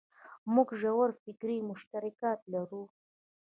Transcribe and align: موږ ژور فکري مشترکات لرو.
موږ 0.53 0.69
ژور 0.81 1.09
فکري 1.23 1.57
مشترکات 1.69 2.39
لرو. 2.53 2.83